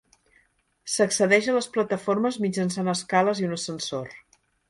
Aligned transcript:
S'accedeix 0.93 1.49
a 1.51 1.55
les 1.57 1.67
plataformes 1.75 2.41
mitjançant 2.47 2.91
escales 2.97 3.43
i 3.43 3.47
un 3.51 3.57
ascensor. 3.59 4.13